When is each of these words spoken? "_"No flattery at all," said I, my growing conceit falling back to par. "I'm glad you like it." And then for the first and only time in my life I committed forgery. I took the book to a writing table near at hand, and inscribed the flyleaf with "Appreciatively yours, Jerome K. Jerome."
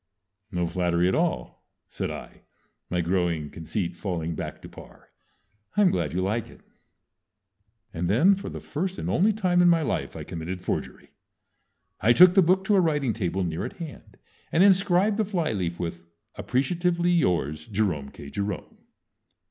"_"No 0.55 0.65
flattery 0.65 1.07
at 1.07 1.13
all," 1.13 1.63
said 1.87 2.09
I, 2.09 2.41
my 2.89 3.01
growing 3.01 3.51
conceit 3.51 3.95
falling 3.95 4.33
back 4.33 4.59
to 4.63 4.67
par. 4.67 5.11
"I'm 5.77 5.91
glad 5.91 6.13
you 6.15 6.21
like 6.23 6.49
it." 6.49 6.61
And 7.93 8.09
then 8.09 8.33
for 8.33 8.49
the 8.49 8.59
first 8.59 8.97
and 8.97 9.11
only 9.11 9.31
time 9.31 9.61
in 9.61 9.69
my 9.69 9.83
life 9.83 10.15
I 10.15 10.23
committed 10.23 10.59
forgery. 10.63 11.11
I 11.99 12.13
took 12.13 12.33
the 12.33 12.41
book 12.41 12.63
to 12.63 12.75
a 12.75 12.81
writing 12.81 13.13
table 13.13 13.43
near 13.43 13.63
at 13.63 13.73
hand, 13.73 14.17
and 14.51 14.63
inscribed 14.63 15.17
the 15.17 15.23
flyleaf 15.23 15.79
with 15.79 16.03
"Appreciatively 16.33 17.11
yours, 17.11 17.67
Jerome 17.67 18.09
K. 18.09 18.31
Jerome." 18.31 18.77